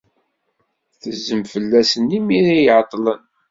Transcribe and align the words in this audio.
Tezzem 1.01 1.41
fell-asen 1.53 2.15
imi 2.17 2.39
ay 2.57 2.67
ɛeḍḍlen. 2.77 3.21